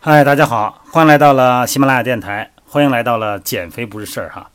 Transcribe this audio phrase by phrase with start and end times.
[0.00, 4.48] 嗨，大家好，欢迎来到了喜马拉雅电台，欢迎来到了减肥不是事儿哈。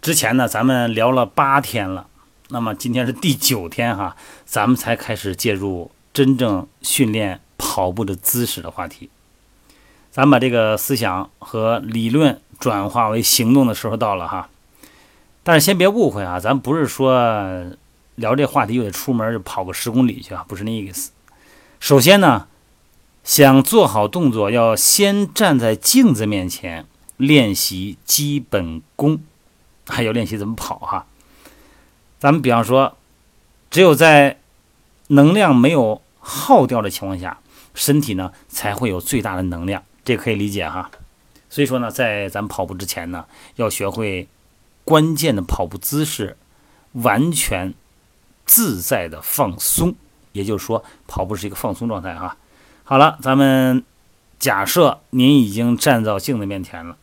[0.00, 2.06] 之前呢，咱们聊了八天了，
[2.50, 9.10] 那么今天是第九天哈，咱们才开始介入真正训练跑步的姿势的话题。
[10.12, 14.48] 咱把这个思想和理论转化为行动的时候到了哈。
[15.42, 17.66] 但是先别误会啊，咱不是说
[18.14, 21.10] 聊这话题就得出门就跑个十公里去啊，不是那意思。
[21.80, 22.46] 首先呢。
[23.30, 26.84] 想做好动作，要先站在镜子面前
[27.16, 29.20] 练习基本功，
[29.86, 31.06] 还要练习怎么跑哈。
[32.18, 32.96] 咱们比方说，
[33.70, 34.40] 只有在
[35.06, 37.38] 能量没有耗掉的情况下，
[37.72, 40.90] 身体呢才会有最大的能量，这可以理解哈。
[41.48, 44.26] 所以说呢，在咱们跑步之前呢，要学会
[44.82, 46.36] 关键的跑步姿势，
[46.94, 47.74] 完全
[48.44, 49.94] 自在的放松。
[50.32, 52.36] 也就是说，跑步是一个放松状态哈。
[52.90, 53.84] 好了，咱们
[54.40, 56.96] 假设您已经站到镜子面前了，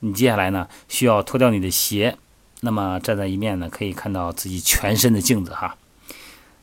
[0.00, 2.18] 你接下来呢需要脱掉你的鞋，
[2.60, 5.78] 那么站在一面呢可以看到自己全身的镜子哈。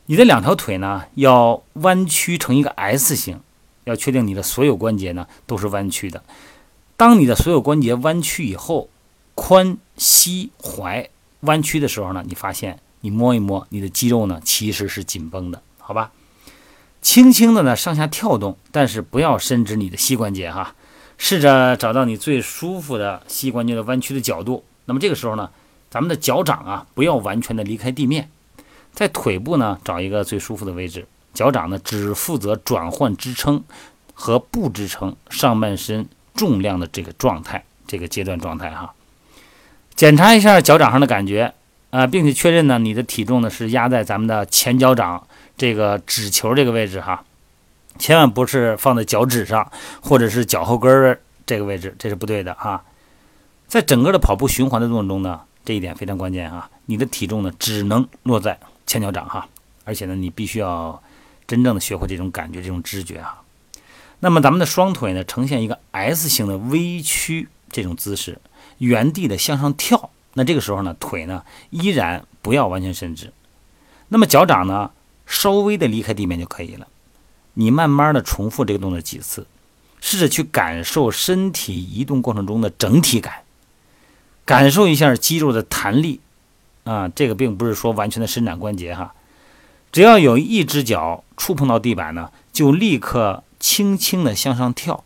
[0.06, 3.40] 你的两条腿呢要弯曲成一个 S 型，
[3.82, 6.22] 要确定你的所有关节呢都是弯曲的。
[6.96, 8.88] 当你的所有关节弯曲以后，
[9.34, 11.08] 髋、膝、踝
[11.40, 16.12] 弯曲的时候呢，你发现你摸一摸你的肌肉呢其实是紧绷的，好吧？
[17.02, 20.74] 轻轻的呢上下跳动，但是不要伸直你的膝关节哈，
[21.16, 24.64] 试着找到你最舒服的膝关节的弯曲的角度。
[24.84, 25.50] 那么这个时候呢，
[25.90, 28.28] 咱们的脚掌啊不要完全的离开地面，
[28.92, 33.64] 在腿部呢找一个最舒服的位置，脚掌呢只负责转换支撑
[34.12, 38.92] 和不支撑上半身重量的这个状态，这个阶段状态哈。
[39.96, 41.54] 检查一下脚掌上的感觉
[41.90, 45.26] 啊，并且确认呢你的体重呢是压在咱们的前脚掌。
[45.60, 47.22] 这个指球这个位置哈，
[47.98, 52.82] 千万不是放在脚趾上，或者是脚后跟儿这个位置，这是不对的哈。
[53.68, 56.70] 在整个的跑步循环的过程中呢，这一点非常关键哈。
[56.86, 59.46] 你的体重呢只能落在前脚掌哈，
[59.84, 61.02] 而且呢你必须要
[61.46, 63.42] 真正的学会这种感觉、这种知觉哈。
[64.20, 68.38] 那么咱们的双腿呢呈现一个 S 型的微曲这种姿势，
[68.78, 70.08] 原地的向上跳。
[70.32, 73.30] 那这个时候呢腿呢依然不要完全伸直，
[74.08, 74.90] 那么脚掌呢？
[75.30, 76.88] 稍微的离开地面就可以了。
[77.54, 79.46] 你慢慢的重复这个动作几次，
[80.00, 83.44] 试着去感受身体移动过程中的整体感，
[84.44, 86.20] 感受一下肌肉的弹力。
[86.84, 89.14] 啊，这个并不是说完全的伸展关节哈，
[89.92, 95.04] 只要有一只脚触碰到地板呢，就立刻轻轻的向上跳，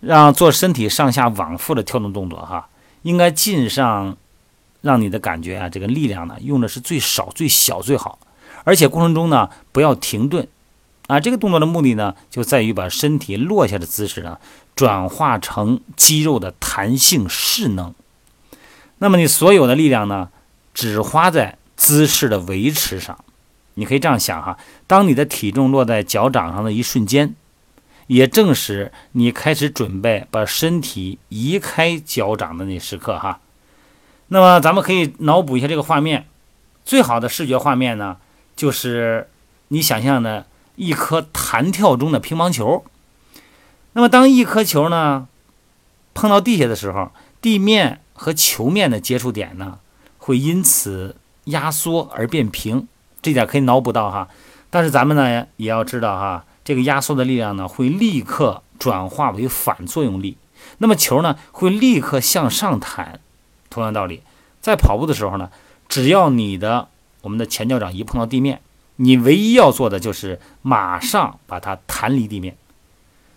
[0.00, 2.70] 让做身体上下往复的跳动动作哈，
[3.02, 4.16] 应该尽上
[4.80, 8.18] 让你的感觉啊，这个力量呢用的是最少、最小、最好。
[8.68, 10.46] 而且过程中呢，不要停顿，
[11.06, 14.38] 啊，这个动作的目的呢，就在于把身体落下的姿势呢，
[14.76, 17.94] 转化成肌肉的弹性势能。
[18.98, 20.28] 那么你所有的力量呢，
[20.74, 23.18] 只花在姿势的维持上。
[23.72, 27.34] 你可以这样想哈，当你的体重落在脚掌上的一瞬间，
[28.08, 33.40] 也正是你开始准备把身体移开脚掌的那时刻哈。
[34.26, 36.26] 那么咱们可以脑补一下这个画面，
[36.84, 38.18] 最好的视觉画面呢？
[38.58, 39.28] 就是
[39.68, 42.84] 你想象的一颗弹跳中的乒乓球，
[43.92, 45.28] 那么当一颗球呢
[46.12, 49.78] 碰到地下的时候，地面和球面的接触点呢
[50.18, 51.14] 会因此
[51.44, 52.88] 压缩而变平，
[53.22, 54.26] 这点可以脑补到哈。
[54.70, 60.36] 但是咱们呢也要知道哈，这个压缩的力量呢会立刻转化为反作用力，
[60.78, 63.20] 那么球呢会立刻向上弹。
[63.70, 64.24] 同样道理，
[64.60, 65.48] 在跑步的时候呢，
[65.88, 66.88] 只要你的
[67.28, 68.62] 我们的前脚掌一碰到地面，
[68.96, 72.56] 你唯一要做的就是马上把它弹离地面。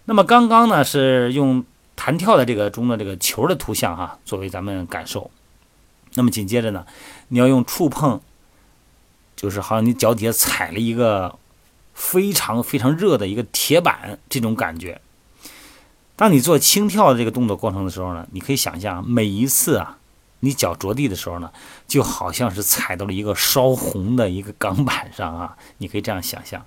[0.05, 1.65] 那么刚刚呢是用
[1.97, 5.29] 弹跳的这个中的这个球的图像哈，作为咱们感受。
[6.13, 6.85] 那么紧接着呢，
[7.27, 8.21] 你要用触碰，
[9.35, 11.37] 就是好像你脚底下踩了一个
[11.93, 15.01] 非常非常热的一个铁板这种感觉。
[16.15, 19.97] 当你做轻跳的这个动作过程的时候呢，你可以想象每一次啊。
[20.43, 21.51] 你脚着地的时候呢，
[21.87, 25.55] 就好像是踩到了一个烧红的一个钢板上啊！
[25.77, 26.65] 你可以这样想象，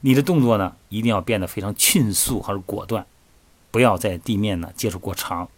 [0.00, 3.06] 你的动作呢一定要变得非常迅速还是果断，
[3.70, 5.48] 不要在地面呢接触过长。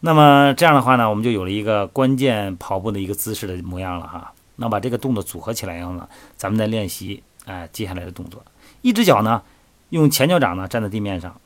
[0.00, 4.34] 那么这样的话呢，我们就有了一个关键跑步的一个姿势的模样了哈。
[4.56, 8.44] 那把这个动作组合起来以后呢，咱们再练习哎接下来的动作。
[8.82, 9.42] 一只脚呢
[9.88, 11.40] 用前脚掌呢站在地面上，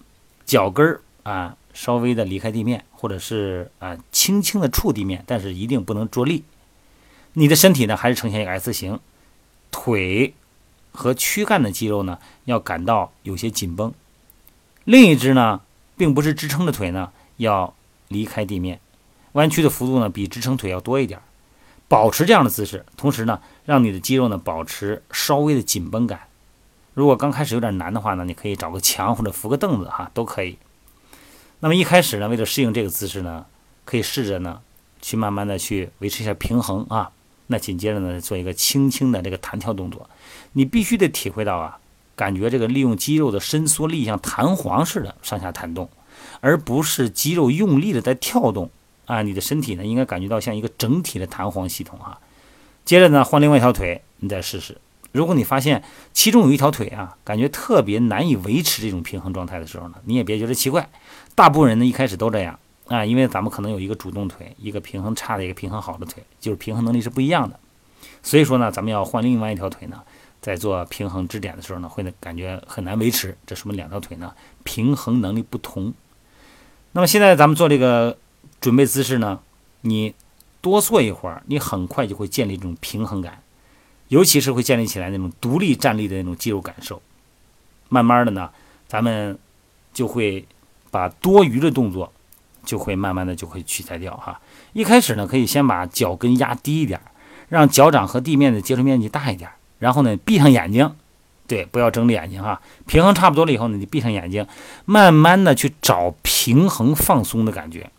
[0.45, 1.57] 脚跟儿啊。
[1.77, 6.43] 稍微的离开地面，或者是啊轻轻的触地面，但是一定不能着力。
[7.35, 8.99] 你的身体呢还是呈现一个 S 型，
[9.71, 10.35] 腿
[10.91, 13.95] 和躯干的肌肉呢要感到有些紧绷，
[14.83, 15.61] 另一只呢，
[15.97, 17.75] 并不是支撑的腿呢，要
[18.09, 18.81] 离开地面，
[19.35, 21.21] 弯曲的幅度呢比支撑腿要多一点，
[21.87, 26.23] 保持这样的姿势，同时呢，让你的肌肉呢保持稍微的紧绷感。
[26.93, 30.59] 如果刚开始有点难的话呢，你可以找个墙或者扶个凳子哈，都可以。
[31.61, 33.47] 那么一开始呢，为了适应这个姿势呢，
[33.85, 34.61] 可以试着呢，
[35.01, 37.11] 去慢慢的去维持一下平衡啊。
[37.47, 40.09] 那紧接着呢，做一个轻轻的这个弹跳动作，
[40.53, 41.79] 你必须得体会到啊，
[42.15, 45.89] 感觉这个利用肌肉的伸缩力像弹簧似的上下弹动，
[46.41, 48.69] 而不是肌肉用力的在跳动
[49.07, 49.23] 啊。
[49.23, 52.19] 你的身体呢，应该感觉到像一个整体的弹簧系统啊。
[52.85, 54.77] 接着呢，换另外一条腿，你再试试。
[55.13, 55.83] 如果你发现
[56.13, 60.89] 其中有一条腿啊，感觉特别难以维持这种平衡状态的时候呢，你也别觉得奇怪。
[61.35, 67.59] 大部分人呢一开始都这样啊，因为咱们可能有一个主动腿，一个平衡差的，一个平衡好的腿，就是平衡能力是不一样的。
[68.23, 70.03] 所以说呢，咱们要换另外一条腿呢，
[70.41, 73.37] 在做平衡支点的时候呢，会呢感觉很难维持。
[73.47, 74.33] 这说明两条腿呢
[74.65, 75.93] 平衡能力不同。
[76.93, 78.17] 那么现在咱们做这个
[78.61, 79.41] 准备姿势呢，
[79.83, 80.15] 你
[80.61, 83.43] 多做一会儿，你很快就会建立这种平衡感。
[84.09, 87.03] 尤其是会建立起来那种独立站立的那种肌肉感受，
[87.89, 88.51] 慢慢的呢，
[88.87, 89.37] 咱们
[89.93, 90.47] 就会
[90.91, 92.13] 把多余的动作
[92.65, 94.41] 就会慢慢的就会取代掉哈。
[94.73, 97.01] 一开始呢，可以先把脚跟压低一点，
[97.49, 99.51] 让脚掌和地面的接触面积大一点，
[99.81, 100.95] 然后呢，闭上眼睛，
[101.49, 102.61] 对，不要睁着眼睛哈。
[102.87, 104.47] 平衡差不多了以后呢，你闭上眼睛，
[104.85, 107.91] 慢慢的去找平衡放松的感觉，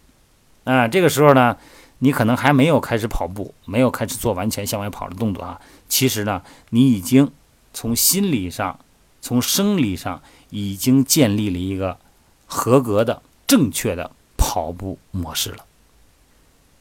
[0.63, 1.57] 啊，这个时候呢。
[1.99, 5.59] 你可能还没有开始跑步，没有开始做完全向外跑的动作啊。
[5.87, 7.31] 其实呢，你已经
[7.73, 8.79] 从心理上、
[9.21, 11.97] 从生理上已经建立了一个
[12.45, 15.65] 合格的、正确的跑步模式了。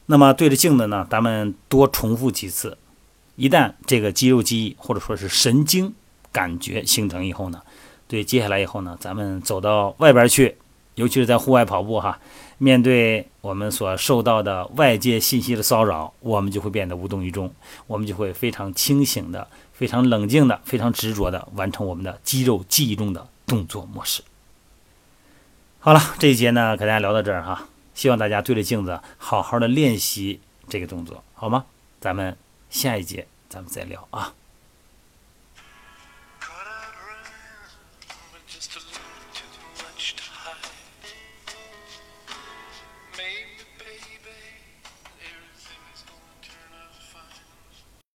[0.07, 2.77] 那么对着镜子呢，咱们多重复几次。
[3.35, 5.93] 一旦这个肌肉记忆或者说是神经
[6.31, 7.61] 感觉形成以后呢，
[8.07, 10.57] 对接下来以后呢，咱们走到外边去。
[10.95, 12.19] 尤其是在户外跑步哈，
[12.57, 17.53] 面对我们所受到的外界信息的骚扰，我们就会变得无动于衷，
[17.85, 24.23] 我们就会非常清醒的、非常冷静的、非常执着的完成我们的肌肉记忆中的动作模式。
[25.79, 31.65] 好了，这一节呢，给大家聊到这儿哈，希望大家对着镜子好好的练习这个动作，好吗？
[32.01, 32.35] 咱们
[32.69, 34.33] 下一节咱们再聊啊。